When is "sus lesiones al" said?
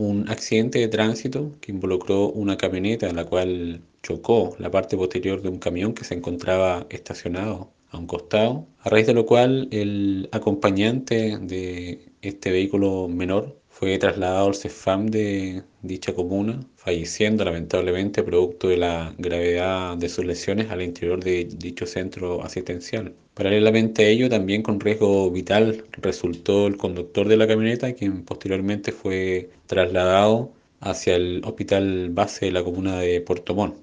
20.08-20.82